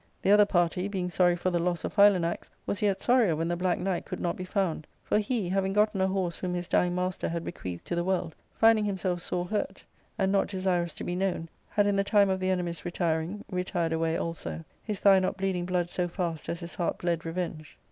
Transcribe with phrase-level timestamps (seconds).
[0.23, 3.55] The other party, being sorry for the loss of Philanax, was yet sorrier when the
[3.55, 6.95] black knight could not be found; for he, having gotten a horse whom his dying
[6.95, 9.85] master had bequeathed to the world, finding himself sore hurt,
[10.17, 13.45] and not desirous to be known, had in the time of the enemy's re tiring
[13.51, 17.77] retired away also, his thigh not bleeding blood so fast as his heart bled revenge.